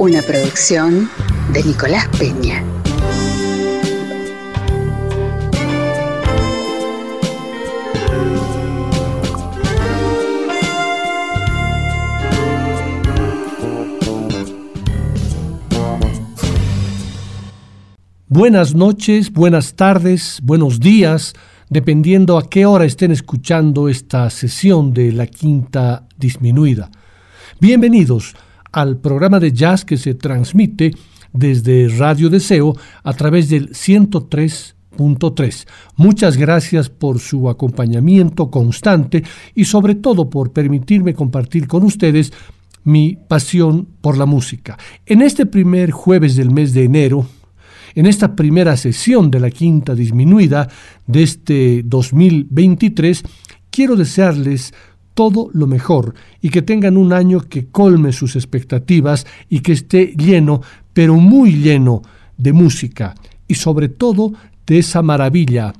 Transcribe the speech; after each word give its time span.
Una 0.00 0.22
producción 0.22 1.10
de 1.52 1.64
Nicolás 1.64 2.06
Peña. 2.20 2.62
Buenas 18.28 18.76
noches, 18.76 19.32
buenas 19.32 19.74
tardes, 19.74 20.38
buenos 20.44 20.78
días, 20.78 21.34
dependiendo 21.70 22.38
a 22.38 22.48
qué 22.48 22.66
hora 22.66 22.84
estén 22.84 23.10
escuchando 23.10 23.88
esta 23.88 24.30
sesión 24.30 24.94
de 24.94 25.10
la 25.10 25.26
quinta 25.26 26.06
disminuida. 26.16 26.88
Bienvenidos 27.58 28.36
al 28.72 28.98
programa 28.98 29.40
de 29.40 29.52
jazz 29.52 29.84
que 29.84 29.96
se 29.96 30.14
transmite 30.14 30.92
desde 31.32 31.88
Radio 31.88 32.30
Deseo 32.30 32.76
a 33.02 33.12
través 33.12 33.48
del 33.48 33.70
103.3. 33.70 35.66
Muchas 35.96 36.36
gracias 36.36 36.88
por 36.88 37.18
su 37.18 37.48
acompañamiento 37.48 38.50
constante 38.50 39.22
y 39.54 39.64
sobre 39.64 39.94
todo 39.94 40.30
por 40.30 40.52
permitirme 40.52 41.14
compartir 41.14 41.66
con 41.68 41.84
ustedes 41.84 42.32
mi 42.84 43.18
pasión 43.28 43.88
por 44.00 44.16
la 44.16 44.26
música. 44.26 44.78
En 45.04 45.22
este 45.22 45.46
primer 45.46 45.90
jueves 45.90 46.36
del 46.36 46.50
mes 46.50 46.72
de 46.72 46.84
enero, 46.84 47.26
en 47.94 48.06
esta 48.06 48.34
primera 48.36 48.76
sesión 48.76 49.30
de 49.30 49.40
la 49.40 49.50
quinta 49.50 49.94
disminuida 49.94 50.68
de 51.06 51.22
este 51.22 51.82
2023, 51.84 53.24
quiero 53.70 53.96
desearles 53.96 54.72
todo 55.18 55.50
lo 55.52 55.66
mejor 55.66 56.14
y 56.40 56.48
que 56.48 56.62
tengan 56.62 56.96
un 56.96 57.12
año 57.12 57.40
que 57.40 57.66
colme 57.66 58.12
sus 58.12 58.36
expectativas 58.36 59.26
y 59.48 59.58
que 59.58 59.72
esté 59.72 60.14
lleno, 60.16 60.62
pero 60.92 61.16
muy 61.16 61.54
lleno 61.56 62.02
de 62.36 62.52
música 62.52 63.16
y 63.48 63.56
sobre 63.56 63.88
todo 63.88 64.32
de 64.64 64.78
esa 64.78 65.02
maravilla 65.02 65.72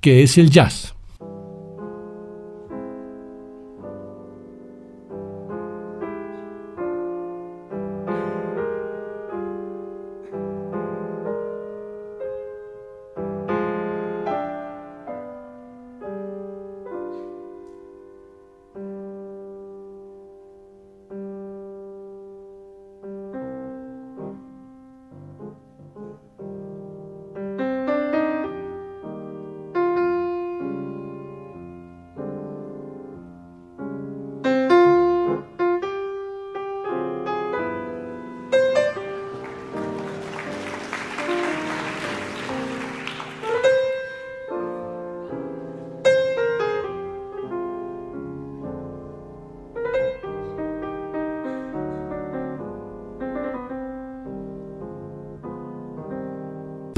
que 0.00 0.22
es 0.22 0.38
el 0.38 0.48
jazz. 0.48 0.94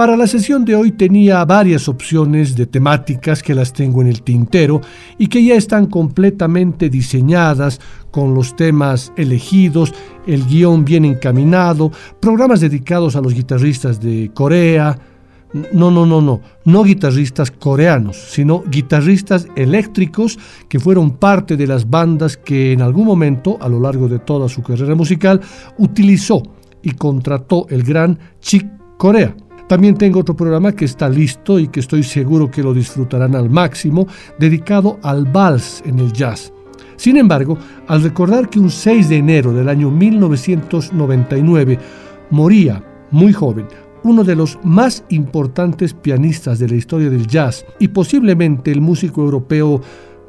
Para 0.00 0.16
la 0.16 0.26
sesión 0.26 0.64
de 0.64 0.74
hoy 0.74 0.92
tenía 0.92 1.44
varias 1.44 1.86
opciones 1.86 2.56
de 2.56 2.64
temáticas 2.64 3.42
que 3.42 3.54
las 3.54 3.70
tengo 3.70 4.00
en 4.00 4.06
el 4.06 4.22
tintero 4.22 4.80
y 5.18 5.26
que 5.26 5.44
ya 5.44 5.56
están 5.56 5.84
completamente 5.84 6.88
diseñadas 6.88 7.78
con 8.10 8.32
los 8.32 8.56
temas 8.56 9.12
elegidos, 9.18 9.92
el 10.26 10.46
guion 10.46 10.86
bien 10.86 11.04
encaminado, 11.04 11.92
programas 12.18 12.62
dedicados 12.62 13.14
a 13.14 13.20
los 13.20 13.34
guitarristas 13.34 14.00
de 14.00 14.30
Corea. 14.32 14.98
No, 15.74 15.90
no, 15.90 16.06
no, 16.06 16.22
no, 16.22 16.40
no 16.64 16.82
guitarristas 16.82 17.50
coreanos, 17.50 18.16
sino 18.16 18.64
guitarristas 18.70 19.48
eléctricos 19.54 20.38
que 20.70 20.80
fueron 20.80 21.18
parte 21.18 21.58
de 21.58 21.66
las 21.66 21.90
bandas 21.90 22.38
que 22.38 22.72
en 22.72 22.80
algún 22.80 23.04
momento, 23.04 23.58
a 23.60 23.68
lo 23.68 23.78
largo 23.78 24.08
de 24.08 24.20
toda 24.20 24.48
su 24.48 24.62
carrera 24.62 24.94
musical, 24.94 25.42
utilizó 25.76 26.42
y 26.80 26.92
contrató 26.92 27.66
el 27.68 27.82
gran 27.82 28.18
Chick 28.40 28.66
Corea. 28.96 29.36
También 29.70 29.94
tengo 29.94 30.18
otro 30.18 30.34
programa 30.34 30.72
que 30.72 30.84
está 30.84 31.08
listo 31.08 31.60
y 31.60 31.68
que 31.68 31.78
estoy 31.78 32.02
seguro 32.02 32.50
que 32.50 32.60
lo 32.60 32.74
disfrutarán 32.74 33.36
al 33.36 33.48
máximo, 33.48 34.08
dedicado 34.36 34.98
al 35.00 35.26
vals 35.26 35.80
en 35.86 36.00
el 36.00 36.12
jazz. 36.12 36.52
Sin 36.96 37.16
embargo, 37.16 37.56
al 37.86 38.02
recordar 38.02 38.50
que 38.50 38.58
un 38.58 38.68
6 38.68 39.08
de 39.08 39.18
enero 39.18 39.52
del 39.52 39.68
año 39.68 39.88
1999 39.88 41.78
moría, 42.30 42.84
muy 43.12 43.32
joven, 43.32 43.68
uno 44.02 44.24
de 44.24 44.34
los 44.34 44.58
más 44.64 45.04
importantes 45.08 45.94
pianistas 45.94 46.58
de 46.58 46.68
la 46.68 46.74
historia 46.74 47.08
del 47.08 47.28
jazz 47.28 47.64
y 47.78 47.86
posiblemente 47.86 48.72
el 48.72 48.80
músico 48.80 49.22
europeo 49.22 49.80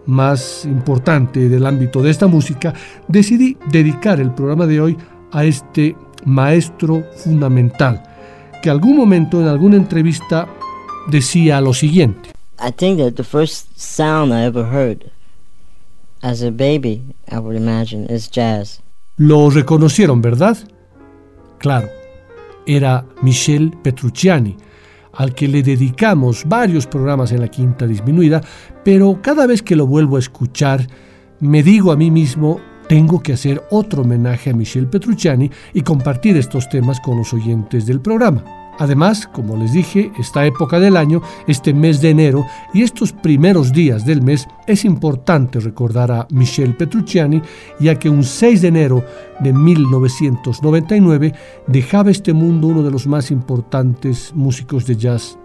más 0.06 0.66
importante 0.66 1.50
del 1.50 1.66
ámbito 1.66 2.04
de 2.04 2.12
esta 2.12 2.28
música, 2.28 2.76
decidí 3.08 3.58
dedicar 3.72 4.20
el 4.20 4.36
programa 4.36 4.68
de 4.68 4.82
hoy 4.82 4.98
a 5.32 5.46
este 5.46 5.96
maestro 6.26 7.02
fundamental 7.16 8.04
que 8.62 8.70
algún 8.70 8.96
momento 8.96 9.42
en 9.42 9.48
alguna 9.48 9.76
entrevista 9.76 10.48
decía 11.08 11.60
lo 11.62 11.74
siguiente. 11.74 12.30
I 12.60 12.72
think 12.72 13.00
that 13.00 13.14
the 13.14 13.24
first 13.24 13.68
sound 13.76 14.32
I 14.32 14.46
ever 14.46 14.66
heard 14.66 15.12
as 16.22 16.44
a 16.44 16.52
baby, 16.52 17.02
I 17.32 17.40
would 17.40 17.56
imagine, 17.56 18.06
is 18.14 18.30
jazz. 18.30 18.82
Lo 19.18 19.50
reconocieron, 19.50 20.22
¿verdad? 20.22 20.58
Claro, 21.58 21.90
era 22.66 23.06
Michel 23.22 23.72
Petrucciani, 23.84 24.56
al 25.14 25.34
que 25.34 25.48
le 25.48 25.64
dedicamos 25.64 26.44
varios 26.46 26.88
programas 26.88 27.32
en 27.32 27.42
la 27.42 27.48
quinta 27.48 27.88
disminuida, 27.88 28.42
pero 28.84 29.20
cada 29.22 29.48
vez 29.48 29.62
que 29.62 29.76
lo 29.76 29.88
vuelvo 29.88 30.18
a 30.18 30.20
escuchar, 30.20 30.88
me 31.40 31.64
digo 31.64 31.92
a 31.92 31.98
mí 31.98 32.12
mismo, 32.12 32.60
tengo 32.92 33.24
que 33.24 33.32
hacer 33.32 33.64
otro 33.70 34.02
homenaje 34.02 34.50
a 34.50 34.54
Michel 34.54 34.86
Petrucciani 34.86 35.50
y 35.74 35.80
compartir 35.80 36.36
estos 36.36 36.68
temas 36.68 37.00
con 37.00 37.16
los 37.16 37.34
oyentes 37.34 37.86
del 37.86 38.02
programa. 38.02 38.44
Además, 38.80 39.30
como 39.32 39.56
les 39.56 39.72
dije, 39.72 40.12
esta 40.20 40.46
época 40.46 40.78
del 40.78 40.98
año, 40.98 41.22
este 41.48 41.74
mes 41.74 42.02
de 42.02 42.10
enero 42.10 42.46
y 42.74 42.82
estos 42.82 43.14
primeros 43.14 43.72
días 43.72 44.06
del 44.06 44.22
mes 44.22 44.46
es 44.68 44.84
importante 44.84 45.62
recordar 45.62 46.12
a 46.12 46.28
Michel 46.32 46.76
Petrucciani, 46.76 47.42
ya 47.80 47.98
que 47.98 48.10
un 48.10 48.26
6 48.26 48.62
de 48.62 48.68
enero 48.68 49.06
de 49.40 49.54
1999 49.54 51.34
dejaba 51.68 52.12
este 52.12 52.34
mundo 52.34 52.68
uno 52.68 52.84
de 52.84 52.92
los 52.92 53.08
más 53.08 53.32
importantes 53.32 54.34
músicos 54.36 54.86
de 54.86 54.98
jazz 54.98 55.38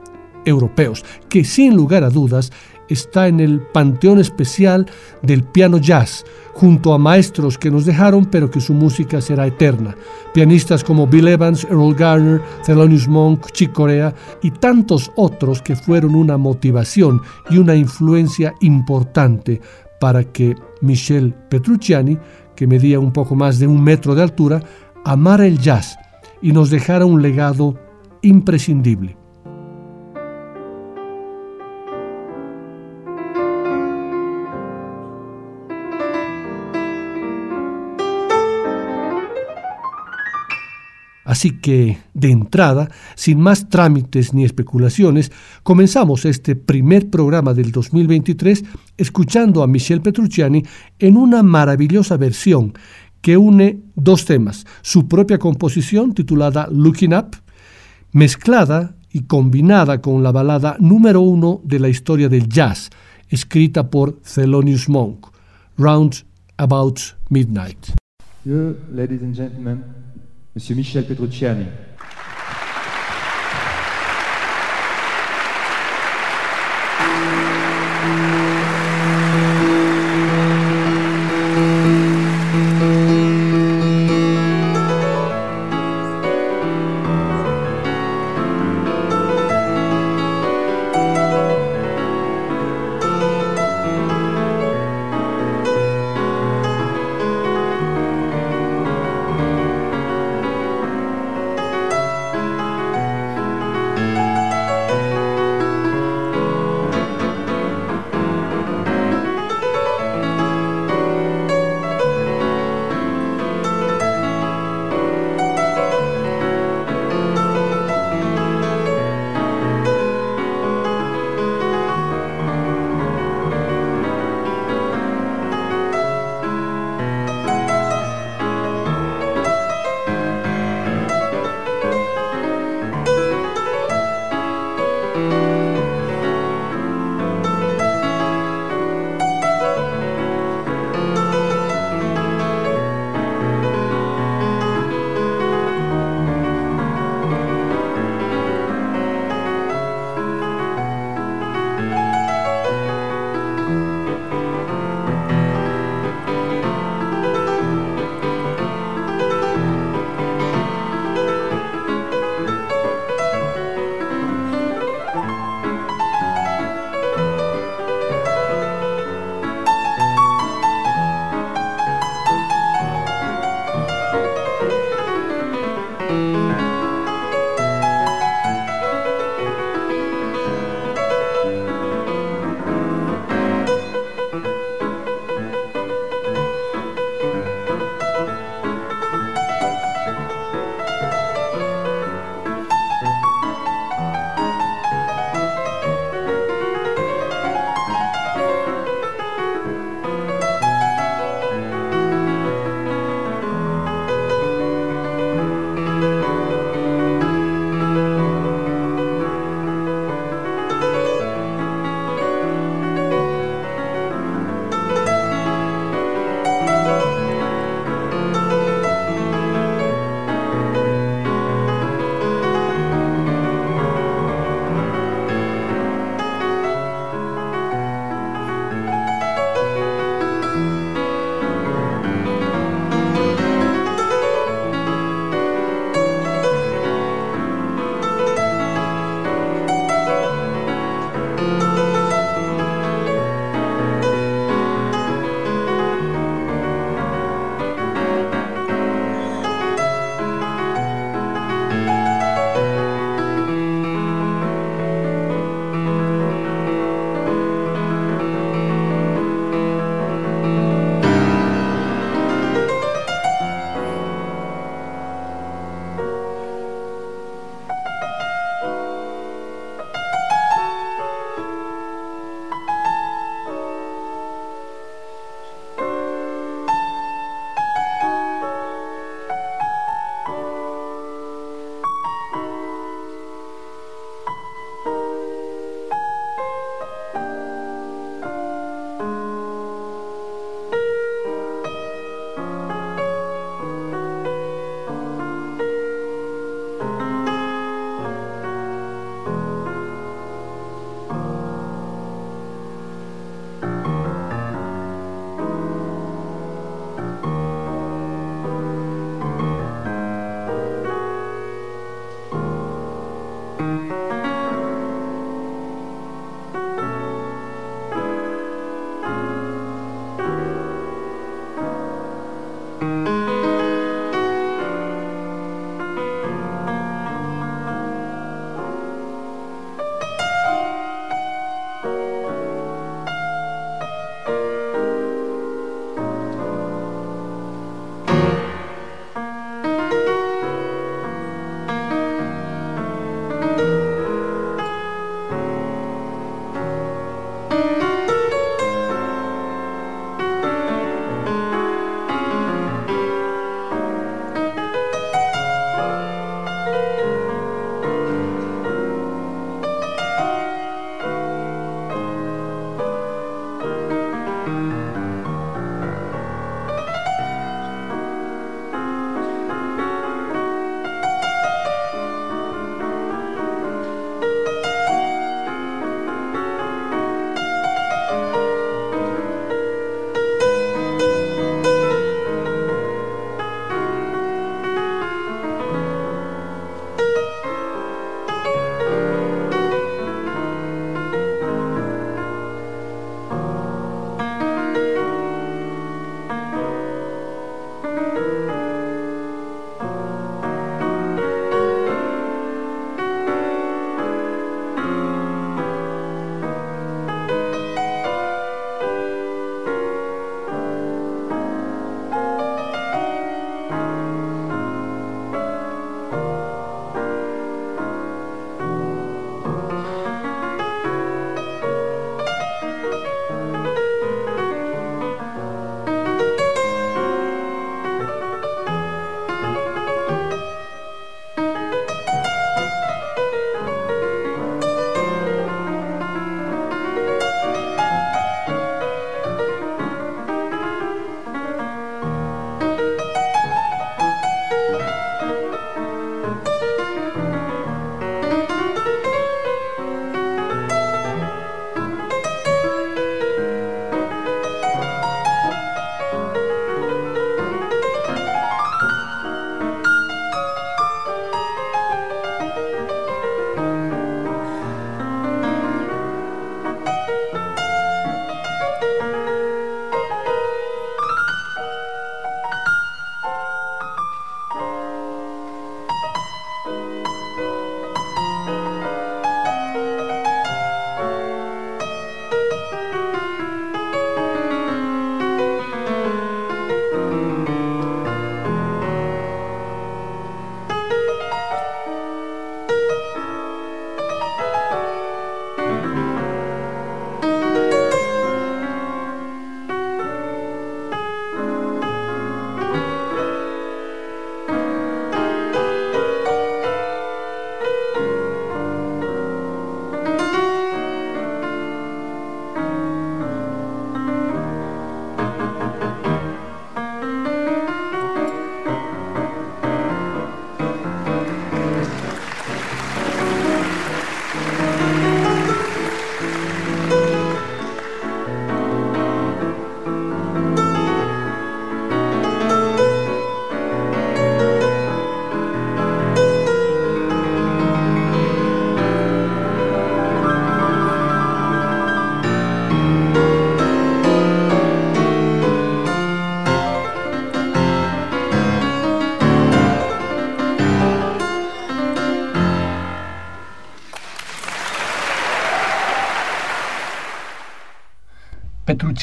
europeos, 0.45 1.05
que 1.29 1.45
sin 1.45 1.77
lugar 1.77 2.03
a 2.03 2.11
dudas 2.11 2.51
está 2.89 3.29
en 3.29 3.41
el 3.41 3.61
panteón 3.61 4.19
especial 4.19 4.87
del 5.23 5.43
piano 5.43 5.79
jazz, 5.79 6.25
junto 6.53 6.95
a 6.95 6.99
maestros 6.99 7.59
que 7.59 7.71
nos 7.71 7.85
dejaron 7.85 8.25
pero 8.27 8.51
que 8.51 8.61
su 8.61 8.73
música 8.75 9.21
será 9.21 9.47
eterna. 9.47 9.95
Pianistas 10.33 10.83
como 10.83 11.07
Bill 11.07 11.29
Evans, 11.29 11.65
Earl 11.65 11.95
Garner, 11.95 12.41
Thelonious 12.65 13.09
Monk, 13.09 13.51
Chick 13.53 13.73
Corea 13.73 14.15
y 14.43 14.51
tantos 14.51 15.11
otros 15.17 15.63
que 15.63 15.77
fueron 15.77 16.15
una 16.15 16.37
motivación 16.37 17.21
y 17.51 17.59
una 17.59 17.75
influencia 17.75 18.55
importante 18.61 19.61
para 20.01 20.25
que 20.25 20.57
Michel 20.81 21.35
Petrucciani, 21.49 22.19
que 22.55 22.67
medía 22.67 22.99
un 23.01 23.13
poco 23.13 23.35
más 23.35 23.59
de 23.59 23.67
un 23.67 23.83
metro 23.83 24.15
de 24.15 24.23
altura, 24.23 24.63
amara 25.05 25.47
el 25.47 25.59
jazz 25.59 25.99
y 26.43 26.53
nos 26.53 26.71
dejara 26.71 27.07
un 27.07 27.23
legado 27.23 27.79
imprescindible. 28.23 29.17
Así 41.27 41.59
que, 41.59 41.99
de 42.15 42.31
entrada, 42.31 42.89
sin 43.17 43.41
más 43.41 43.69
trámites 43.69 44.33
ni 44.33 44.45
especulaciones, 44.45 45.33
comenzamos 45.65 46.25
este 46.25 46.55
primer 46.55 47.11
programa 47.11 47.53
del 47.53 47.73
2023 47.73 48.65
escuchando 48.97 49.65
a 49.65 49.67
Michel 49.67 50.03
Petrucciani 50.03 50.63
en 51.01 51.17
una 51.17 51.43
maravillosa 51.43 52.17
versión 52.17 52.75
que 53.21 53.37
une 53.37 53.81
dos 53.97 54.25
temas, 54.25 54.67
su 54.83 55.09
propia 55.09 55.37
composición 55.37 56.15
titulada 56.15 56.69
Looking 56.71 57.13
Up, 57.13 57.37
mezclada 58.13 58.95
y 59.11 59.23
combinada 59.23 60.01
con 60.01 60.23
la 60.23 60.31
balada 60.31 60.77
número 60.79 61.23
uno 61.23 61.61
de 61.65 61.81
la 61.81 61.89
historia 61.89 62.29
del 62.29 62.49
jazz, 62.49 62.89
escrita 63.29 63.91
por 63.91 64.21
Thelonious 64.21 64.89
Monk, 64.89 65.27
Round 65.77 66.25
About 66.57 67.01
Midnight. 67.31 67.85
Monsieur 70.57 70.75
Michel 70.75 71.05
Petrucciani. 71.05 71.67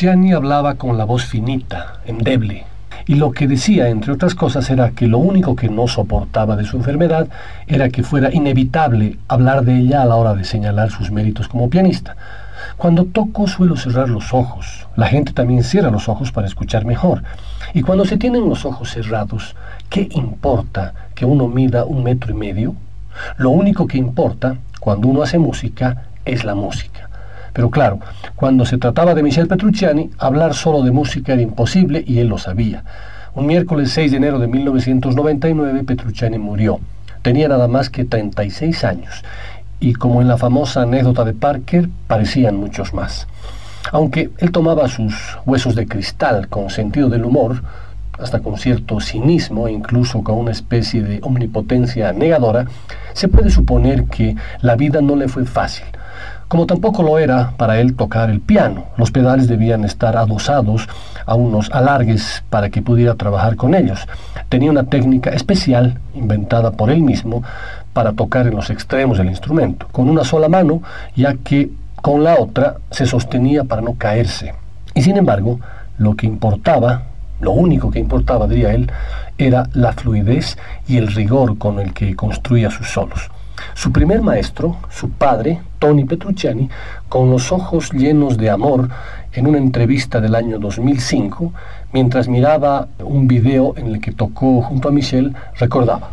Petrucciani 0.03 0.33
hablaba 0.33 0.75
con 0.75 0.97
la 0.97 1.05
voz 1.05 1.23
finita, 1.23 2.01
endeble, 2.05 2.65
y 3.07 3.15
lo 3.15 3.31
que 3.31 3.47
decía, 3.47 3.87
entre 3.87 4.11
otras 4.11 4.35
cosas, 4.35 4.69
era 4.69 4.91
que 4.91 5.07
lo 5.07 5.17
único 5.17 5.55
que 5.55 5.69
no 5.69 5.87
soportaba 5.87 6.57
de 6.57 6.65
su 6.65 6.75
enfermedad 6.75 7.29
era 7.67 7.87
que 7.87 8.03
fuera 8.03 8.29
inevitable 8.29 9.17
hablar 9.29 9.63
de 9.63 9.77
ella 9.77 10.01
a 10.01 10.05
la 10.05 10.17
hora 10.17 10.33
de 10.33 10.43
señalar 10.43 10.91
sus 10.91 11.09
méritos 11.09 11.47
como 11.47 11.69
pianista. 11.69 12.17
Cuando 12.75 13.05
toco 13.05 13.47
suelo 13.47 13.77
cerrar 13.77 14.09
los 14.09 14.33
ojos. 14.33 14.87
La 14.97 15.07
gente 15.07 15.31
también 15.31 15.63
cierra 15.63 15.89
los 15.89 16.09
ojos 16.09 16.33
para 16.33 16.47
escuchar 16.47 16.83
mejor. 16.83 17.23
Y 17.73 17.81
cuando 17.81 18.03
se 18.03 18.17
tienen 18.17 18.49
los 18.49 18.65
ojos 18.65 18.91
cerrados, 18.91 19.55
¿qué 19.87 20.09
importa 20.11 20.93
que 21.15 21.23
uno 21.23 21.47
mida 21.47 21.85
un 21.85 22.03
metro 22.03 22.31
y 22.31 22.35
medio? 22.35 22.75
Lo 23.37 23.51
único 23.51 23.87
que 23.87 23.99
importa 23.99 24.57
cuando 24.81 25.07
uno 25.07 25.23
hace 25.23 25.39
música 25.39 26.07
es 26.25 26.43
la 26.43 26.55
música. 26.55 27.09
Pero 27.53 27.69
claro, 27.69 27.99
cuando 28.35 28.65
se 28.65 28.79
trataba 28.79 29.13
de 29.13 29.23
Michel 29.23 29.47
Petrucciani, 29.47 30.09
hablar 30.17 30.55
solo 30.55 30.81
de 30.81 30.91
música 30.91 31.33
era 31.33 31.41
imposible 31.41 32.03
y 32.05 32.17
él 32.17 32.27
lo 32.27 32.39
sabía. 32.39 32.83
Un 33.35 33.45
miércoles 33.45 33.91
6 33.91 34.11
de 34.11 34.17
enero 34.17 34.39
de 34.39 34.47
1999, 34.47 35.83
Petrucciani 35.83 36.39
murió. 36.39 36.79
Tenía 37.21 37.47
nada 37.47 37.67
más 37.67 37.89
que 37.89 38.05
36 38.05 38.83
años 38.83 39.23
y 39.79 39.93
como 39.93 40.21
en 40.21 40.27
la 40.27 40.37
famosa 40.37 40.81
anécdota 40.81 41.25
de 41.25 41.33
Parker, 41.33 41.89
parecían 42.07 42.57
muchos 42.57 42.93
más. 42.93 43.27
Aunque 43.91 44.31
él 44.37 44.51
tomaba 44.51 44.87
sus 44.87 45.13
huesos 45.45 45.75
de 45.75 45.87
cristal 45.87 46.47
con 46.47 46.69
sentido 46.69 47.09
del 47.09 47.25
humor, 47.25 47.63
hasta 48.17 48.39
con 48.39 48.57
cierto 48.57 48.99
cinismo 48.99 49.67
e 49.67 49.71
incluso 49.71 50.23
con 50.23 50.37
una 50.37 50.51
especie 50.51 51.03
de 51.03 51.19
omnipotencia 51.21 52.13
negadora, 52.13 52.65
se 53.13 53.27
puede 53.27 53.49
suponer 53.49 54.05
que 54.05 54.35
la 54.61 54.75
vida 54.75 55.01
no 55.01 55.15
le 55.15 55.27
fue 55.27 55.45
fácil 55.45 55.85
como 56.47 56.65
tampoco 56.65 57.03
lo 57.03 57.19
era 57.19 57.53
para 57.57 57.79
él 57.79 57.95
tocar 57.95 58.29
el 58.29 58.41
piano. 58.41 58.85
Los 58.97 59.11
pedales 59.11 59.47
debían 59.47 59.83
estar 59.83 60.17
adosados 60.17 60.87
a 61.25 61.35
unos 61.35 61.69
alargues 61.71 62.43
para 62.49 62.69
que 62.69 62.81
pudiera 62.81 63.15
trabajar 63.15 63.55
con 63.55 63.75
ellos. 63.75 64.07
Tenía 64.49 64.71
una 64.71 64.83
técnica 64.83 65.31
especial 65.31 65.99
inventada 66.13 66.71
por 66.71 66.89
él 66.89 67.01
mismo 67.01 67.43
para 67.93 68.13
tocar 68.13 68.47
en 68.47 68.55
los 68.55 68.69
extremos 68.69 69.17
del 69.17 69.27
instrumento, 69.27 69.87
con 69.91 70.09
una 70.09 70.23
sola 70.23 70.49
mano, 70.49 70.81
ya 71.15 71.35
que 71.35 71.69
con 72.01 72.23
la 72.23 72.35
otra 72.39 72.77
se 72.91 73.05
sostenía 73.05 73.63
para 73.63 73.81
no 73.81 73.95
caerse. 73.95 74.53
Y 74.93 75.01
sin 75.03 75.17
embargo, 75.17 75.59
lo 75.97 76.15
que 76.15 76.27
importaba, 76.27 77.03
lo 77.39 77.51
único 77.51 77.91
que 77.91 77.99
importaba, 77.99 78.47
diría 78.47 78.73
él, 78.73 78.91
era 79.37 79.69
la 79.73 79.93
fluidez 79.93 80.57
y 80.87 80.97
el 80.97 81.07
rigor 81.07 81.57
con 81.57 81.79
el 81.79 81.93
que 81.93 82.15
construía 82.15 82.69
sus 82.69 82.89
solos. 82.89 83.29
Su 83.73 83.91
primer 83.91 84.21
maestro, 84.21 84.77
su 84.89 85.09
padre, 85.09 85.61
Tony 85.79 86.05
Petrucciani, 86.05 86.69
con 87.09 87.29
los 87.29 87.51
ojos 87.51 87.91
llenos 87.91 88.37
de 88.37 88.49
amor, 88.49 88.89
en 89.33 89.47
una 89.47 89.57
entrevista 89.57 90.21
del 90.21 90.35
año 90.35 90.59
2005, 90.59 91.51
mientras 91.91 92.27
miraba 92.27 92.87
un 92.99 93.27
video 93.27 93.73
en 93.77 93.87
el 93.87 94.01
que 94.01 94.11
tocó 94.11 94.61
junto 94.61 94.89
a 94.89 94.91
Michel, 94.91 95.35
recordaba. 95.57 96.11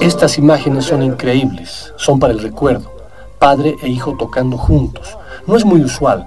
Estas 0.00 0.38
imágenes 0.38 0.84
son 0.86 1.02
increíbles, 1.02 1.92
son 1.96 2.18
para 2.18 2.32
el 2.32 2.40
recuerdo. 2.40 2.90
Padre 3.38 3.76
e 3.82 3.88
hijo 3.88 4.16
tocando 4.16 4.56
juntos. 4.56 5.18
No 5.46 5.56
es 5.56 5.64
muy 5.64 5.80
usual, 5.82 6.26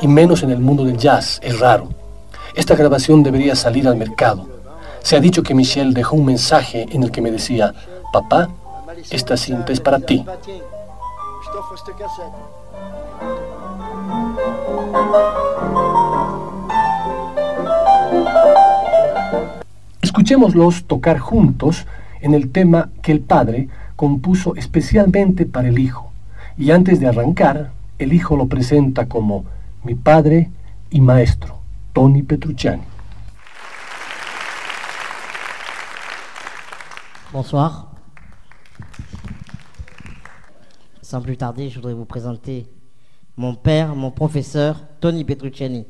y 0.00 0.08
menos 0.08 0.42
en 0.42 0.50
el 0.50 0.58
mundo 0.58 0.84
del 0.84 0.96
jazz, 0.96 1.40
es 1.42 1.58
raro. 1.58 1.88
Esta 2.54 2.74
grabación 2.74 3.22
debería 3.22 3.54
salir 3.56 3.88
al 3.88 3.96
mercado. 3.96 4.51
Se 5.02 5.16
ha 5.16 5.20
dicho 5.20 5.42
que 5.42 5.54
Michel 5.54 5.94
dejó 5.94 6.16
un 6.16 6.26
mensaje 6.26 6.86
en 6.90 7.02
el 7.02 7.10
que 7.10 7.20
me 7.20 7.30
decía, 7.30 7.74
papá, 8.12 8.48
esta 9.10 9.36
cinta 9.36 9.72
es 9.72 9.80
para 9.80 9.98
ti. 9.98 10.24
Escuchémoslos 20.00 20.84
tocar 20.84 21.18
juntos 21.18 21.86
en 22.20 22.34
el 22.34 22.50
tema 22.50 22.90
que 23.02 23.12
el 23.12 23.20
padre 23.20 23.68
compuso 23.96 24.54
especialmente 24.56 25.46
para 25.46 25.68
el 25.68 25.78
hijo. 25.78 26.12
Y 26.56 26.70
antes 26.70 27.00
de 27.00 27.08
arrancar, 27.08 27.70
el 27.98 28.12
hijo 28.12 28.36
lo 28.36 28.46
presenta 28.46 29.06
como 29.06 29.44
mi 29.84 29.94
padre 29.94 30.50
y 30.90 31.00
maestro, 31.00 31.56
Tony 31.92 32.22
Petrucciani. 32.22 32.91
Bonsoir. 37.32 37.94
Sans 41.00 41.22
plus 41.22 41.38
tarder, 41.38 41.70
je 41.70 41.76
voudrais 41.76 41.94
vous 41.94 42.04
présenter 42.04 42.66
mon 43.38 43.54
père, 43.54 43.96
mon 43.96 44.10
professeur, 44.10 44.82
Tony 45.00 45.24
Petrucciani. 45.24 45.86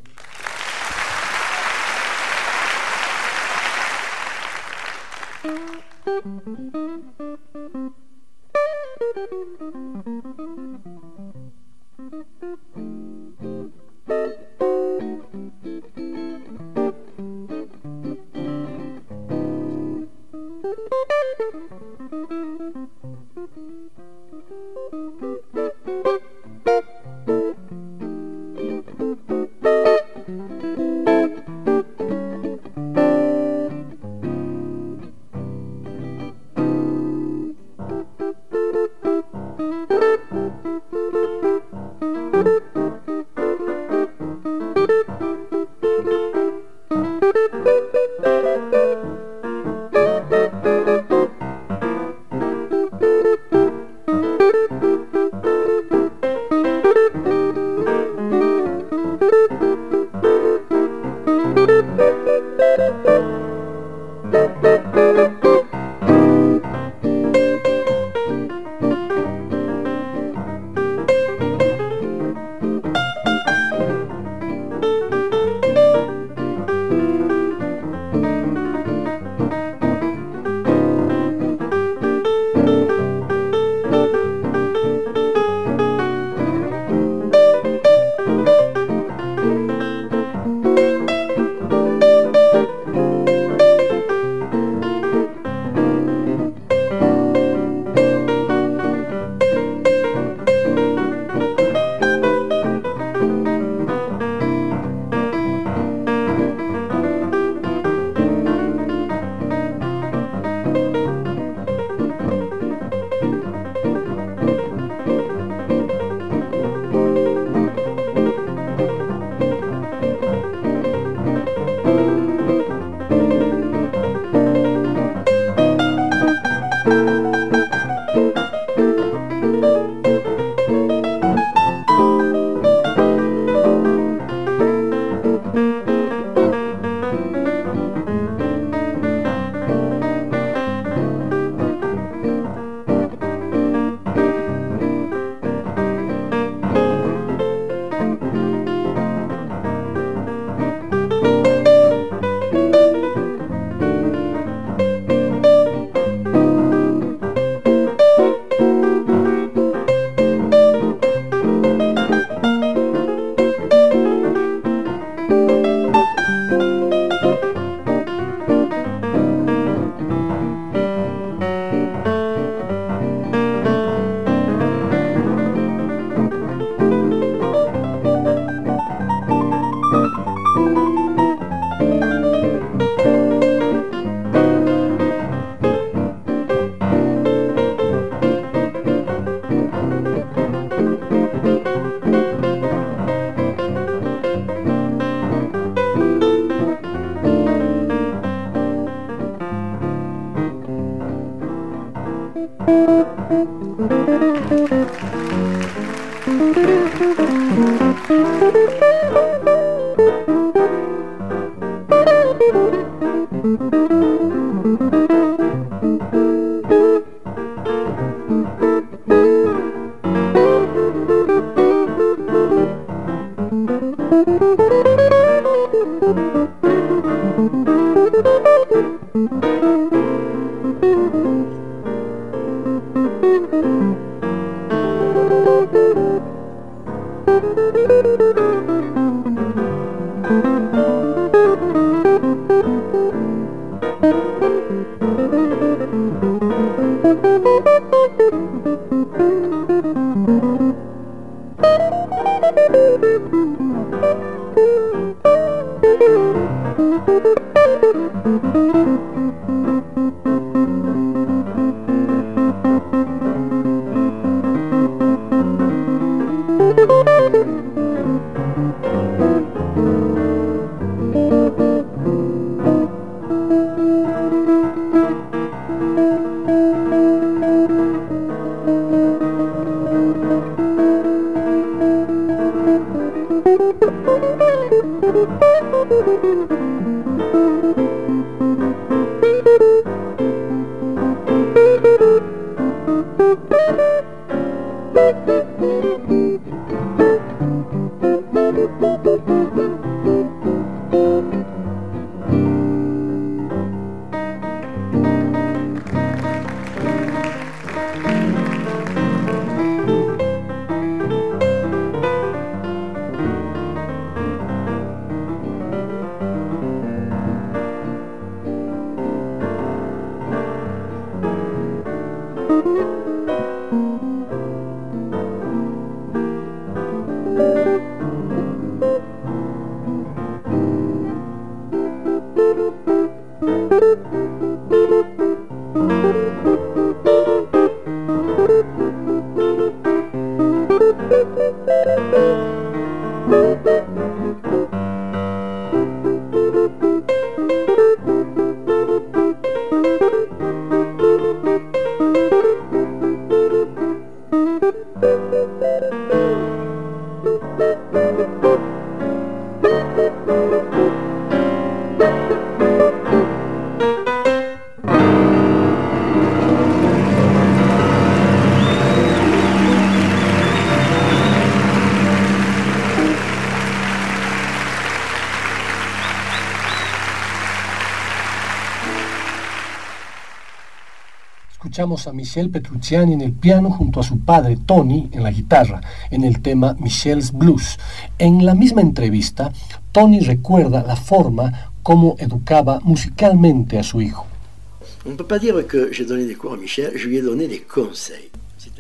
Escuchamos 381.83 382.07
a 382.07 382.13
Michel 382.13 382.49
Petrucciani 382.49 383.13
en 383.13 383.23
el 383.23 383.33
piano 383.33 383.69
junto 383.69 383.99
a 383.99 384.05
su 384.05 384.21
padre 384.21 384.57
Tony 384.57 385.09
en 385.11 385.25
la 385.25 385.33
guitarra, 385.33 385.81
en 386.13 386.23
el 386.23 386.41
tema 386.41 386.77
Michel's 386.79 387.33
Blues. 387.33 387.77
En 388.21 388.47
la 388.47 388.55
misma 388.55 388.83
entrevista, 388.83 389.53
Tony 389.91 390.21
recuerda 390.21 390.85
la 390.87 390.95
forma 390.95 391.73
como 391.83 392.15
educaba 392.19 392.79
musicalmente 392.85 393.81
a 393.81 393.83
su 393.83 394.01
hijo. 394.01 394.27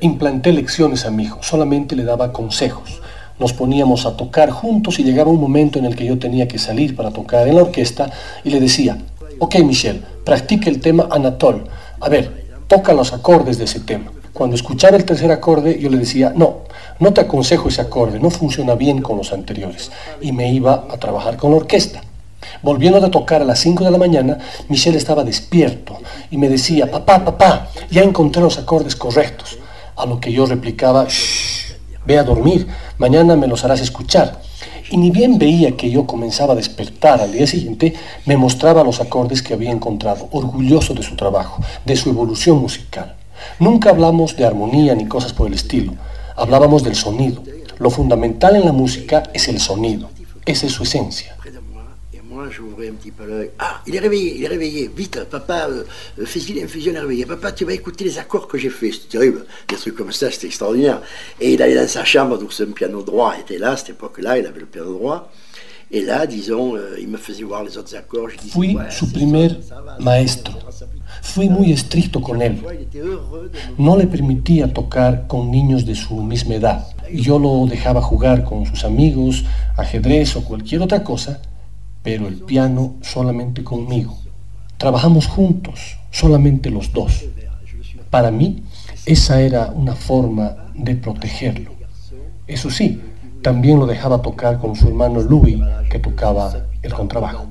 Implanté 0.00 0.52
lecciones 0.52 1.04
a 1.04 1.10
mi 1.10 1.24
hijo, 1.24 1.42
solamente 1.42 1.96
le 1.96 2.04
daba 2.04 2.32
consejos. 2.32 3.02
Nos 3.40 3.52
poníamos 3.52 4.06
a 4.06 4.16
tocar 4.16 4.50
juntos 4.50 5.00
y 5.00 5.02
llegaba 5.02 5.32
un 5.32 5.40
momento 5.40 5.80
en 5.80 5.86
el 5.86 5.96
que 5.96 6.06
yo 6.06 6.20
tenía 6.20 6.46
que 6.46 6.60
salir 6.60 6.94
para 6.94 7.10
tocar 7.10 7.48
en 7.48 7.56
la 7.56 7.62
orquesta 7.62 8.12
y 8.44 8.50
le 8.50 8.60
decía, 8.60 8.96
ok 9.40 9.56
Michel, 9.64 10.04
practique 10.24 10.70
el 10.70 10.80
tema 10.80 11.08
Anatole. 11.10 11.64
A 11.98 12.08
ver, 12.08 12.41
toca 12.72 12.94
los 12.94 13.12
acordes 13.12 13.58
de 13.58 13.64
ese 13.64 13.80
tema. 13.80 14.10
Cuando 14.32 14.56
escuchaba 14.56 14.96
el 14.96 15.04
tercer 15.04 15.30
acorde, 15.30 15.78
yo 15.78 15.90
le 15.90 15.98
decía, 15.98 16.32
no, 16.34 16.60
no 17.00 17.12
te 17.12 17.20
aconsejo 17.20 17.68
ese 17.68 17.82
acorde, 17.82 18.18
no 18.18 18.30
funciona 18.30 18.74
bien 18.74 19.02
con 19.02 19.18
los 19.18 19.30
anteriores. 19.34 19.90
Y 20.22 20.32
me 20.32 20.50
iba 20.50 20.86
a 20.90 20.96
trabajar 20.96 21.36
con 21.36 21.50
la 21.50 21.58
orquesta. 21.58 22.00
Volviendo 22.62 22.98
de 22.98 23.10
tocar 23.10 23.42
a 23.42 23.44
las 23.44 23.58
5 23.58 23.84
de 23.84 23.90
la 23.90 23.98
mañana, 23.98 24.38
Michelle 24.70 24.96
estaba 24.96 25.22
despierto 25.22 25.98
y 26.30 26.38
me 26.38 26.48
decía, 26.48 26.90
papá, 26.90 27.22
papá, 27.22 27.68
ya 27.90 28.00
encontré 28.02 28.40
los 28.40 28.56
acordes 28.56 28.96
correctos. 28.96 29.58
A 29.94 30.06
lo 30.06 30.18
que 30.18 30.32
yo 30.32 30.46
replicaba, 30.46 31.04
shh, 31.04 31.74
ve 32.06 32.18
a 32.18 32.22
dormir, 32.22 32.66
mañana 32.96 33.36
me 33.36 33.48
los 33.48 33.66
harás 33.66 33.82
escuchar 33.82 34.40
y 34.92 34.98
ni 34.98 35.10
bien 35.10 35.38
veía 35.38 35.74
que 35.74 35.90
yo 35.90 36.06
comenzaba 36.06 36.52
a 36.52 36.56
despertar 36.56 37.22
al 37.22 37.32
día 37.32 37.46
siguiente, 37.46 37.94
me 38.26 38.36
mostraba 38.36 38.84
los 38.84 39.00
acordes 39.00 39.42
que 39.42 39.54
había 39.54 39.70
encontrado, 39.70 40.28
orgulloso 40.32 40.92
de 40.92 41.02
su 41.02 41.16
trabajo, 41.16 41.62
de 41.86 41.96
su 41.96 42.10
evolución 42.10 42.58
musical. 42.58 43.16
Nunca 43.58 43.88
hablamos 43.88 44.36
de 44.36 44.44
armonía 44.44 44.94
ni 44.94 45.06
cosas 45.06 45.32
por 45.32 45.46
el 45.46 45.54
estilo, 45.54 45.94
hablábamos 46.36 46.84
del 46.84 46.94
sonido. 46.94 47.42
Lo 47.78 47.88
fundamental 47.88 48.54
en 48.54 48.66
la 48.66 48.72
música 48.72 49.22
es 49.32 49.48
el 49.48 49.60
sonido, 49.60 50.10
esa 50.44 50.66
es 50.66 50.72
su 50.72 50.82
esencia. 50.82 51.36
J'ouvrais 52.50 52.88
un 52.88 52.92
petit 52.92 53.10
peu 53.10 53.24
l'œil. 53.24 53.50
Ah, 53.58 53.80
il 53.86 53.94
est 53.94 53.98
réveillé, 53.98 54.36
il 54.36 54.44
est 54.44 54.48
réveillé. 54.48 54.90
Vite, 54.94 55.24
papa, 55.30 55.68
euh, 55.68 55.84
une 56.18 56.26
Fusion 56.26 56.94
est 56.94 57.00
réveillé. 57.00 57.26
Papa, 57.26 57.52
tu 57.52 57.64
vas 57.64 57.72
écouter 57.72 58.04
les 58.04 58.18
accords 58.18 58.48
que 58.48 58.58
j'ai 58.58 58.70
fait. 58.70 58.92
C'est 58.92 59.08
terrible. 59.08 59.44
Des 59.68 59.76
trucs 59.76 59.94
comme 59.94 60.12
ça, 60.12 60.30
c'était 60.30 60.46
extraordinaire. 60.46 61.00
Et 61.40 61.54
il 61.54 61.62
allait 61.62 61.74
dans 61.74 61.88
sa 61.88 62.04
chambre, 62.04 62.38
donc 62.38 62.52
un 62.58 62.72
piano 62.72 63.02
droit 63.02 63.34
était 63.38 63.58
là, 63.58 63.72
à 63.72 63.76
cette 63.76 63.90
époque-là, 63.90 64.38
il 64.38 64.46
avait 64.46 64.60
le 64.60 64.66
piano 64.66 64.92
droit. 64.92 65.30
Et 65.94 66.00
là, 66.00 66.26
disons, 66.26 66.74
euh, 66.74 66.96
il 66.98 67.08
me 67.08 67.18
faisait 67.18 67.44
voir 67.44 67.64
les 67.64 67.76
autres 67.76 67.94
accords. 67.94 68.30
Je 68.30 68.38
disais, 68.38 68.52
Fui 68.52 68.78
su 68.88 69.12
primer 69.12 69.50
maestro. 70.00 70.54
Fui 71.20 71.50
muy 71.50 71.70
estricto 71.70 72.22
con 72.22 72.40
él. 72.40 72.56
No 73.76 73.96
le 73.98 74.06
permitía 74.06 74.72
tocar 74.72 75.26
con 75.26 75.50
niños 75.50 75.84
de 75.84 75.94
su 75.94 76.22
misma 76.22 76.54
edad. 76.54 76.86
Yo 77.12 77.38
lo 77.38 77.66
dejaba 77.66 78.00
jugar 78.00 78.44
con 78.44 78.64
sus 78.64 78.84
amigos, 78.84 79.44
ajedrez 79.76 80.34
o 80.34 80.44
cualquier 80.44 80.80
otra 80.80 81.04
cosa, 81.04 81.42
pero 82.02 82.26
el 82.26 82.40
piano 82.40 82.96
solamente 83.02 83.62
conmigo. 83.62 84.18
Trabajamos 84.76 85.26
juntos, 85.26 85.98
solamente 86.10 86.70
los 86.70 86.92
dos. 86.92 87.24
Para 88.10 88.30
mí, 88.30 88.64
esa 89.06 89.40
era 89.40 89.72
una 89.74 89.94
forma 89.94 90.72
de 90.74 90.96
protegerlo. 90.96 91.70
Eso 92.46 92.70
sí, 92.70 93.00
también 93.42 93.78
lo 93.78 93.86
dejaba 93.86 94.22
tocar 94.22 94.58
con 94.58 94.76
su 94.76 94.88
hermano 94.88 95.20
Louis, 95.20 95.58
que 95.90 95.98
tocaba 95.98 96.66
el 96.82 96.92
contrabajo. 96.92 97.46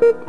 Thank 0.00 0.28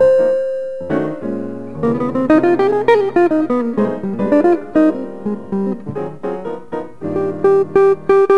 you. 8.09 8.30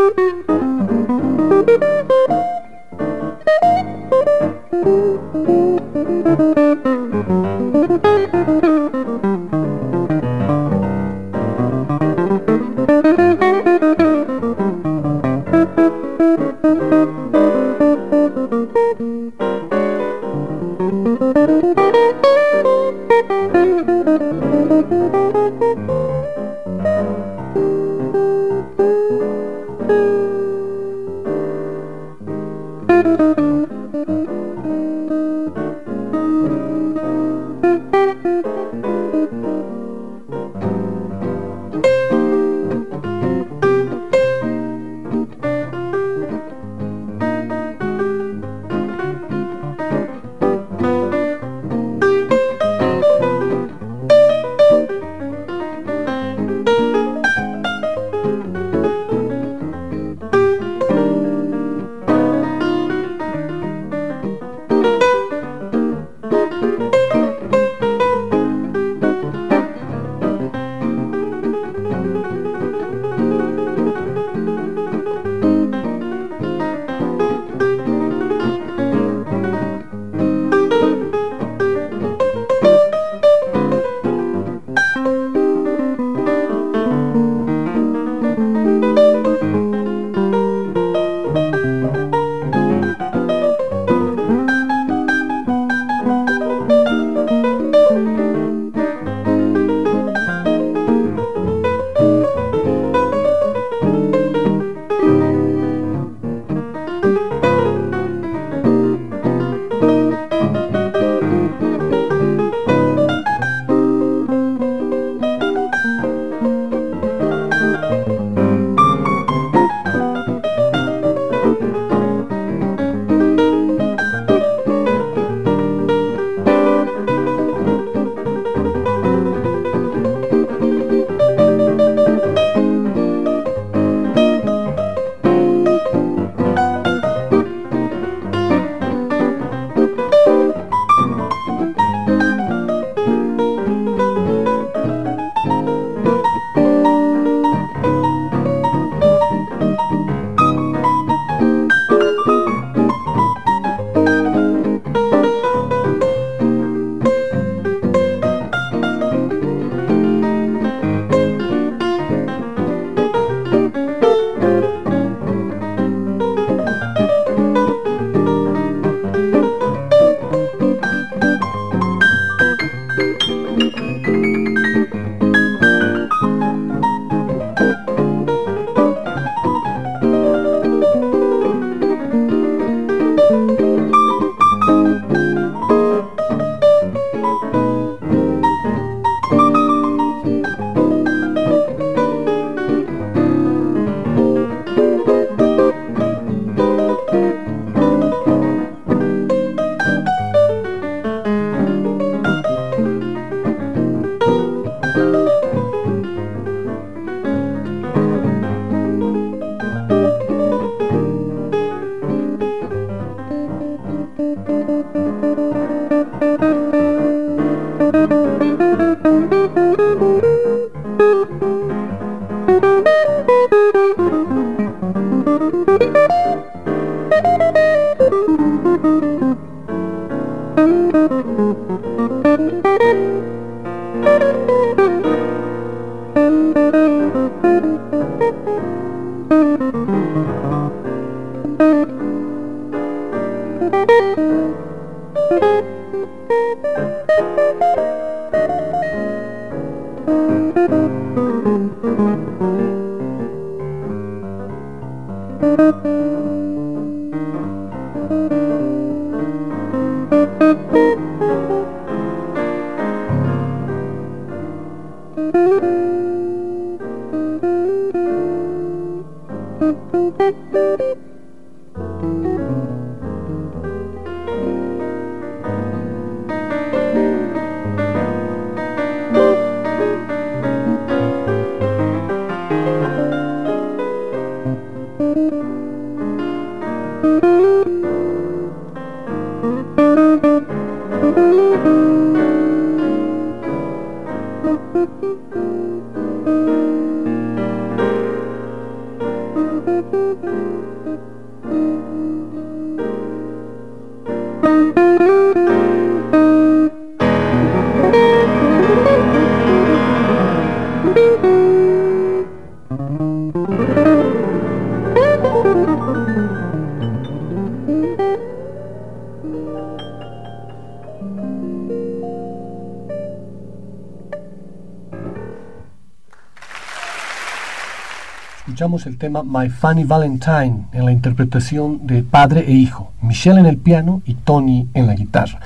El 328.86 328.98
tema 328.98 329.22
My 329.24 329.50
Funny 329.50 329.84
Valentine 329.84 330.66
en 330.72 330.86
la 330.86 330.92
interpretación 330.92 331.86
de 331.86 332.02
padre 332.02 332.44
e 332.48 332.52
hijo, 332.54 332.92
Michelle 333.02 333.40
en 333.40 333.46
el 333.46 333.58
piano 333.58 334.02
y 334.06 334.16
Tony 334.16 334.68
en 334.74 334.88
la 334.88 334.96
guitarra. 334.96 335.40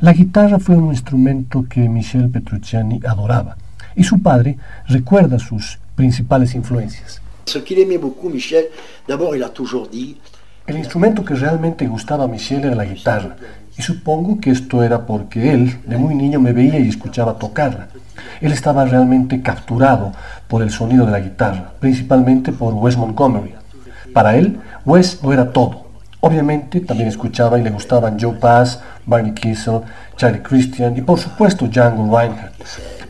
La 0.00 0.12
guitarra 0.12 0.58
fue 0.58 0.76
un 0.76 0.90
instrumento 0.90 1.66
que 1.70 1.88
Michel 1.88 2.28
Petrucciani 2.30 3.00
adoraba 3.06 3.56
y 3.94 4.02
su 4.02 4.20
padre 4.20 4.58
recuerda 4.88 5.38
sus 5.38 5.78
principales 5.94 6.54
influencias. 6.56 7.22
El 10.66 10.78
instrumento 10.78 11.26
que 11.26 11.34
realmente 11.34 11.86
gustaba 11.86 12.24
a 12.24 12.26
Michel 12.26 12.64
era 12.64 12.74
la 12.74 12.86
guitarra 12.86 13.36
y 13.76 13.82
supongo 13.82 14.40
que 14.40 14.50
esto 14.50 14.82
era 14.82 15.04
porque 15.04 15.52
él 15.52 15.78
de 15.84 15.98
muy 15.98 16.14
niño 16.14 16.40
me 16.40 16.52
veía 16.52 16.78
y 16.78 16.88
escuchaba 16.88 17.38
tocarla. 17.38 17.88
Él 18.40 18.50
estaba 18.50 18.86
realmente 18.86 19.42
capturado 19.42 20.12
por 20.48 20.62
el 20.62 20.70
sonido 20.70 21.04
de 21.04 21.12
la 21.12 21.20
guitarra, 21.20 21.72
principalmente 21.80 22.50
por 22.50 22.72
Wes 22.72 22.96
Montgomery. 22.96 23.54
Para 24.14 24.36
él, 24.36 24.58
Wes 24.86 25.20
lo 25.22 25.34
era 25.34 25.52
todo. 25.52 25.84
Obviamente 26.20 26.80
también 26.80 27.10
escuchaba 27.10 27.58
y 27.58 27.62
le 27.62 27.68
gustaban 27.68 28.18
Joe 28.18 28.36
Pass, 28.36 28.80
Barney 29.04 29.34
Kissel, 29.34 29.82
Charlie 30.16 30.40
Christian 30.40 30.96
y 30.96 31.02
por 31.02 31.18
supuesto 31.18 31.66
Django 31.66 32.18
Reinhardt. 32.18 32.54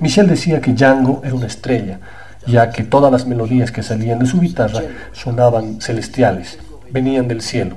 Michel 0.00 0.26
decía 0.26 0.60
que 0.60 0.72
Django 0.72 1.22
era 1.24 1.36
una 1.36 1.46
estrella, 1.46 2.00
ya 2.48 2.70
que 2.70 2.82
todas 2.82 3.12
las 3.12 3.28
melodías 3.28 3.70
que 3.70 3.84
salían 3.84 4.18
de 4.18 4.26
su 4.26 4.40
guitarra 4.40 4.80
sonaban 5.12 5.80
celestiales, 5.80 6.58
venían 6.94 7.26
del 7.26 7.42
cielo, 7.42 7.76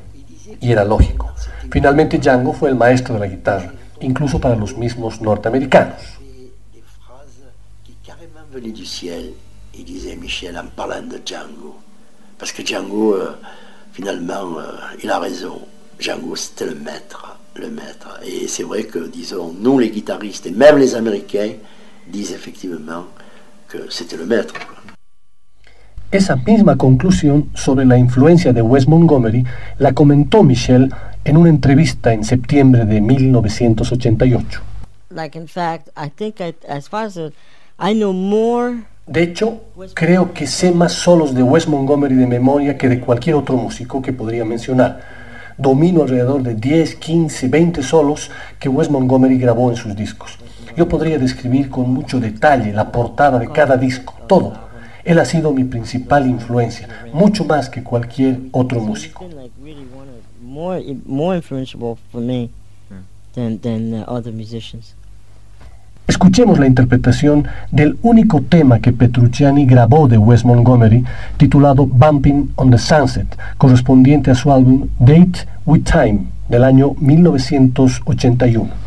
y 0.62 0.71
era 0.71 0.86
lógico. 0.86 1.34
Finalmente 1.71 2.19
Django 2.19 2.53
fue 2.53 2.69
el 2.69 2.75
maestro 2.75 3.15
de 3.15 3.19
la 3.19 3.27
guitarra, 3.27 3.73
incluso 3.99 4.39
para 4.39 4.56
los 4.56 4.77
mismos 4.77 5.21
norteamericanos. 5.21 6.01
du 8.60 8.86
ciel, 8.86 9.34
il 9.75 9.86
disait 9.86 10.15
Michel 10.15 10.58
en 10.58 10.67
parlant 10.75 11.08
de 11.08 11.19
Django. 11.23 11.75
Parce 12.38 12.51
que 12.51 12.63
Django, 12.63 13.15
finalement, 13.93 14.58
il 15.03 15.10
a 15.10 15.19
raison. 15.19 15.62
Django, 15.99 16.36
c'était 16.36 16.65
le 16.65 16.75
maître, 16.75 17.38
le 17.56 17.69
maître. 17.69 18.19
Et 18.23 18.47
c'est 18.47 18.63
vrai 18.63 18.84
que, 18.84 18.99
disons, 19.08 19.53
nous 19.60 19.77
les 19.80 19.89
guitaristes, 19.89 20.45
et 20.47 20.51
même 20.51 20.77
les 20.77 20.95
Américains, 20.95 21.53
disent 22.08 22.34
effectivement 22.34 23.06
que 23.67 23.89
c'était 23.89 24.17
le 24.17 24.25
maître. 24.25 24.53
Esa 26.10 26.38
misma 26.38 26.78
conclusión 26.78 27.50
sobre 27.54 27.86
la 27.86 27.98
influencia 27.98 28.54
de 28.54 28.62
Wes 28.62 28.88
Montgomery 28.88 29.43
la 29.78 29.91
comentó 29.91 30.41
Michel 30.41 30.93
en 31.26 31.36
una 31.36 31.50
entrevista 31.50 32.13
en 32.13 32.24
septiembre 32.24 32.86
de 32.86 33.02
1988. 33.02 34.62
Like 35.10 35.38
in 35.38 35.48
fact, 35.48 35.89
I 35.98 36.10
think 36.10 36.36
as 36.70 36.88
far 36.88 37.08
as 37.08 37.17
I 37.78 37.93
know 37.93 38.13
more 38.13 38.86
de 39.06 39.24
hecho, 39.24 39.62
creo 39.93 40.34
que 40.34 40.48
sé 40.48 40.72
más 40.74 40.91
solos 40.91 41.34
de 41.34 41.41
Wes 41.41 41.67
Montgomery 41.67 42.15
de 42.15 42.28
memoria 42.28 42.78
que 42.78 42.89
de 42.89 43.00
cualquier 43.00 43.36
otro 43.36 43.56
músico 43.56 44.02
que 44.02 44.12
podría 44.12 44.43
mencionar. 44.43 45.00
Domino 45.58 46.04
alrededor 46.04 46.43
de 46.43 46.56
10, 46.56 46.96
15, 46.96 47.48
20 47.48 47.84
solos 47.84 48.30
que 48.60 48.67
Wes 48.67 48.89
Montgomery 48.89 49.38
grabó 49.38 49.70
en 49.70 49.78
sus 49.78 49.96
discos. 49.96 50.38
Yo 50.76 50.89
podría 50.89 51.17
describir 51.17 51.70
con 51.70 51.89
mucho 51.89 52.20
detalle 52.20 52.74
la 52.74 52.91
portada 52.91 53.39
de 53.39 53.48
cada 53.48 53.78
disco, 53.78 54.13
todo. 54.28 54.66
Él 55.08 55.20
ha 55.20 55.26
sido 55.26 55.54
mi 55.54 55.63
principal 55.63 56.28
influencia, 56.28 56.86
mucho 57.13 57.46
más 57.46 57.70
que 57.70 57.82
cualquier 57.82 58.41
otro 58.52 58.82
músico. 58.82 59.26
Escuchemos 66.08 66.60
la 66.60 66.67
interpretación 66.67 67.48
del 67.72 67.98
único 68.02 68.41
tema 68.41 68.80
que 68.80 68.91
Petrucciani 68.91 69.65
grabó 69.65 70.10
de 70.10 70.17
Wes 70.17 70.43
Montgomery, 70.43 71.05
titulado 71.38 71.86
Bumping 71.86 72.51
on 72.58 72.70
the 72.70 72.78
Sunset, 72.78 73.28
correspondiente 73.58 74.32
a 74.32 74.36
su 74.36 74.51
álbum 74.51 74.89
Date 74.99 75.47
with 75.66 75.84
Time 75.84 76.28
del 76.49 76.66
año 76.66 76.95
1981. 76.99 78.86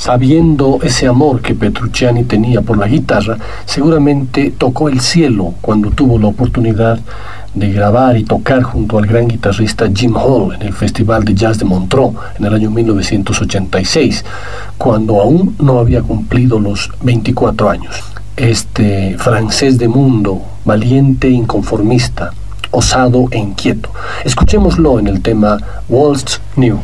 Sabiendo 0.00 0.78
ese 0.82 1.06
amor 1.06 1.42
que 1.42 1.54
Petrucciani 1.54 2.24
tenía 2.24 2.62
por 2.62 2.78
la 2.78 2.88
guitarra, 2.88 3.36
seguramente 3.66 4.50
tocó 4.56 4.88
el 4.88 5.00
cielo 5.00 5.52
cuando 5.60 5.90
tuvo 5.90 6.18
la 6.18 6.28
oportunidad 6.28 6.98
de 7.52 7.70
grabar 7.70 8.16
y 8.16 8.24
tocar 8.24 8.62
junto 8.62 8.96
al 8.96 9.04
gran 9.04 9.28
guitarrista 9.28 9.90
Jim 9.94 10.16
Hall 10.16 10.54
en 10.54 10.62
el 10.62 10.72
Festival 10.72 11.22
de 11.24 11.34
Jazz 11.34 11.58
de 11.58 11.66
Montreux 11.66 12.14
en 12.38 12.46
el 12.46 12.54
año 12.54 12.70
1986, 12.70 14.24
cuando 14.78 15.20
aún 15.20 15.54
no 15.58 15.78
había 15.78 16.00
cumplido 16.00 16.58
los 16.58 16.90
24 17.02 17.68
años. 17.68 18.02
Este 18.38 19.18
francés 19.18 19.76
de 19.76 19.88
mundo, 19.88 20.40
valiente 20.64 21.28
e 21.28 21.32
inconformista, 21.32 22.30
osado 22.70 23.26
e 23.32 23.36
inquieto. 23.36 23.90
Escuchémoslo 24.24 24.98
en 24.98 25.08
el 25.08 25.20
tema 25.20 25.58
Waltz 25.90 26.40
New. 26.56 26.78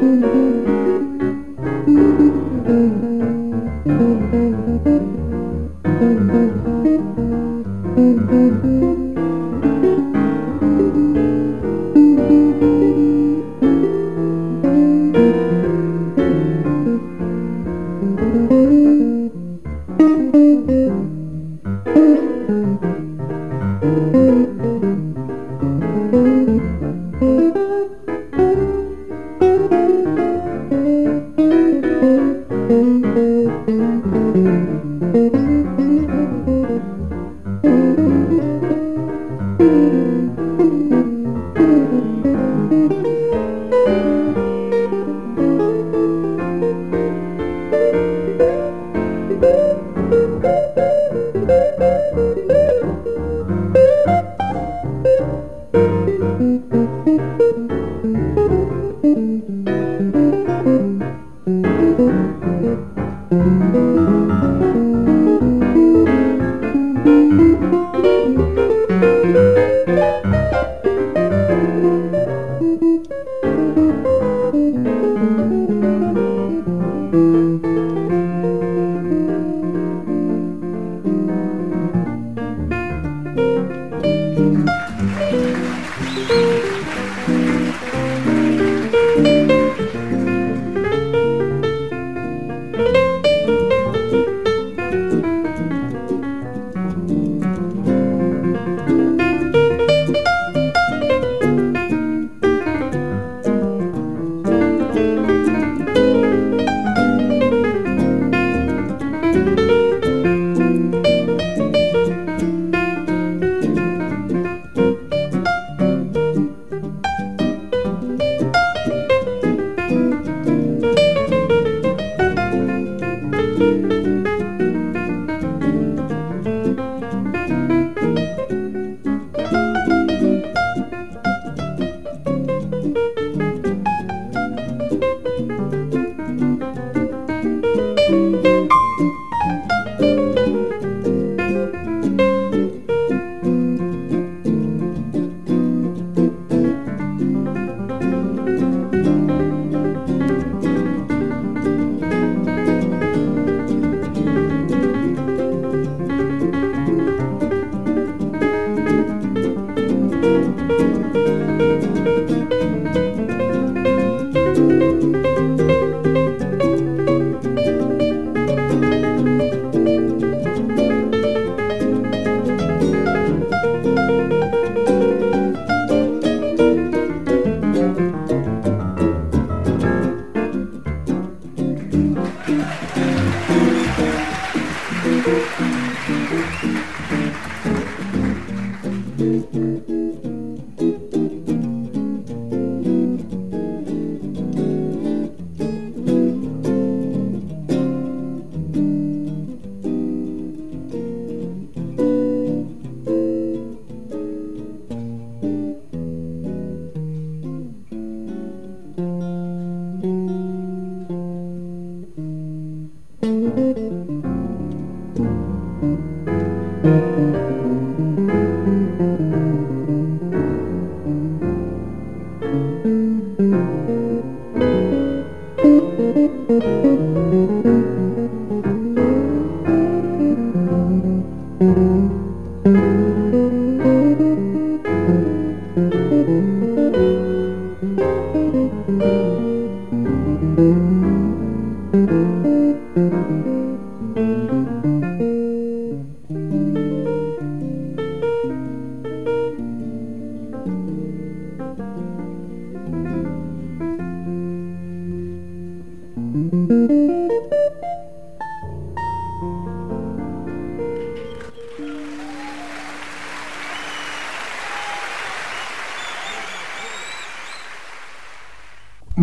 Mm-hmm. 0.00 0.37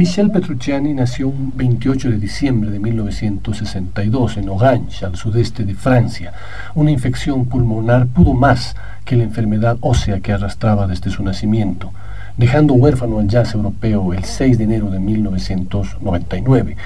Michel 0.05 0.29
Petrucciani 0.29 0.93
nació 0.93 1.29
un 1.29 1.51
28 1.55 2.11
de 2.11 2.17
diciembre 2.17 2.69
de 2.69 2.77
1962 2.77 4.37
en 4.37 4.49
Orange, 4.49 5.03
al 5.03 5.15
sudeste 5.15 5.65
de 5.65 5.73
Francia. 5.73 6.31
Una 6.75 6.91
infección 6.91 7.47
pulmonar 7.47 8.05
pudo 8.05 8.35
más 8.35 8.75
que 9.03 9.15
la 9.15 9.23
enfermedad 9.23 9.77
ósea 9.81 10.19
que 10.19 10.31
arrastraba 10.31 10.85
desde 10.85 11.09
su 11.09 11.23
nacimiento, 11.23 11.91
dejando 12.37 12.75
huérfano 12.75 13.17
al 13.17 13.27
jazz 13.27 13.55
europeo 13.55 14.13
el 14.13 14.23
6 14.23 14.59
de 14.59 14.63
enero 14.65 14.91
de 14.91 14.99
1999. 14.99 16.77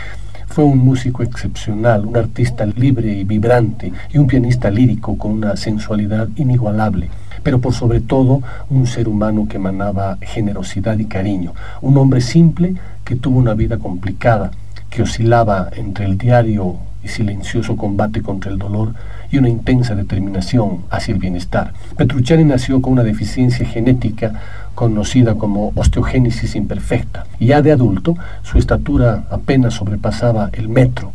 Fue 0.48 0.64
un 0.64 0.78
músico 0.78 1.22
excepcional, 1.22 2.06
un 2.06 2.16
artista 2.16 2.66
libre 2.66 3.12
y 3.12 3.26
vibrante 3.26 3.92
y 4.14 4.18
un 4.18 4.28
pianista 4.28 4.72
lírico 4.72 5.18
con 5.18 5.34
una 5.34 5.58
sensualidad 5.58 6.30
inigualable 6.38 7.10
pero 7.44 7.60
por 7.60 7.74
sobre 7.74 8.02
todo 8.02 8.42
un 8.70 8.88
ser 8.88 9.08
humano 9.08 9.48
que 9.48 9.58
emanaba 9.58 10.18
generosidad 10.22 10.98
y 11.00 11.06
cariño, 11.06 11.54
un 11.82 11.98
hombre 11.98 12.22
simple 12.22 12.76
que 13.10 13.16
tuvo 13.16 13.40
una 13.40 13.56
vida 13.56 13.80
complicada, 13.80 14.52
que 14.92 15.02
oscilaba 15.02 15.72
entre 15.76 16.06
el 16.06 16.16
diario 16.16 16.76
y 17.04 17.08
silencioso 17.08 17.76
combate 17.76 18.22
contra 18.22 18.52
el 18.52 18.60
dolor 18.60 18.94
y 19.32 19.40
una 19.40 19.50
intensa 19.50 19.96
determinación 19.96 20.84
hacia 20.92 21.16
el 21.16 21.20
bienestar. 21.20 21.74
Petrucciani 21.98 22.44
nació 22.44 22.84
con 22.84 22.94
una 22.94 23.04
deficiencia 23.04 23.66
genética 23.66 24.40
conocida 24.76 25.34
como 25.34 25.72
osteogénesis 25.74 26.56
imperfecta. 26.56 27.26
Ya 27.40 27.64
de 27.64 27.72
adulto, 27.72 28.16
su 28.44 28.60
estatura 28.60 29.24
apenas 29.32 29.74
sobrepasaba 29.74 30.52
el 30.54 30.70
metro, 30.70 31.12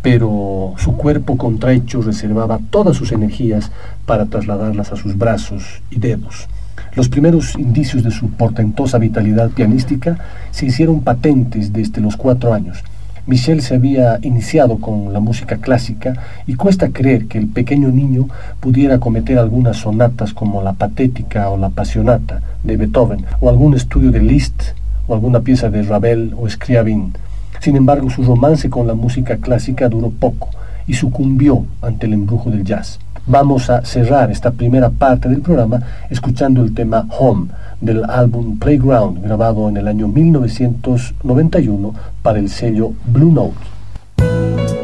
pero 0.00 0.72
su 0.78 0.96
cuerpo 0.96 1.36
contrahecho 1.36 2.00
reservaba 2.00 2.58
todas 2.70 2.96
sus 2.96 3.12
energías 3.12 3.70
para 4.06 4.24
trasladarlas 4.24 4.92
a 4.92 4.96
sus 4.96 5.18
brazos 5.18 5.82
y 5.90 5.98
dedos. 5.98 6.48
Los 6.94 7.08
primeros 7.08 7.56
indicios 7.56 8.02
de 8.02 8.10
su 8.10 8.30
portentosa 8.30 8.98
vitalidad 8.98 9.50
pianística 9.50 10.18
se 10.50 10.66
hicieron 10.66 11.00
patentes 11.00 11.72
desde 11.72 12.00
los 12.00 12.16
cuatro 12.16 12.54
años. 12.54 12.84
Michel 13.26 13.62
se 13.62 13.74
había 13.74 14.18
iniciado 14.20 14.78
con 14.78 15.12
la 15.14 15.20
música 15.20 15.56
clásica 15.56 16.12
y 16.46 16.56
cuesta 16.56 16.90
creer 16.90 17.26
que 17.26 17.38
el 17.38 17.48
pequeño 17.48 17.88
niño 17.88 18.28
pudiera 18.60 19.00
cometer 19.00 19.38
algunas 19.38 19.78
sonatas 19.78 20.34
como 20.34 20.62
la 20.62 20.74
patética 20.74 21.48
o 21.48 21.56
la 21.56 21.70
pasionata 21.70 22.42
de 22.62 22.76
Beethoven 22.76 23.24
o 23.40 23.48
algún 23.48 23.74
estudio 23.74 24.10
de 24.10 24.20
Liszt 24.20 24.62
o 25.06 25.14
alguna 25.14 25.40
pieza 25.40 25.70
de 25.70 25.82
Ravel 25.82 26.34
o 26.36 26.48
Scriabin. 26.48 27.14
Sin 27.60 27.76
embargo, 27.76 28.10
su 28.10 28.22
romance 28.24 28.68
con 28.68 28.86
la 28.86 28.94
música 28.94 29.38
clásica 29.38 29.88
duró 29.88 30.10
poco 30.10 30.50
y 30.86 30.92
sucumbió 30.92 31.64
ante 31.80 32.04
el 32.04 32.12
embrujo 32.12 32.50
del 32.50 32.62
jazz. 32.62 32.98
Vamos 33.26 33.70
a 33.70 33.82
cerrar 33.84 34.30
esta 34.30 34.50
primera 34.50 34.90
parte 34.90 35.30
del 35.30 35.40
programa 35.40 35.80
escuchando 36.10 36.62
el 36.62 36.74
tema 36.74 37.06
Home 37.18 37.46
del 37.80 38.04
álbum 38.04 38.58
Playground, 38.58 39.22
grabado 39.22 39.66
en 39.70 39.78
el 39.78 39.88
año 39.88 40.08
1991 40.08 41.94
para 42.22 42.38
el 42.38 42.50
sello 42.50 42.92
Blue 43.06 43.32
Note. 43.32 44.83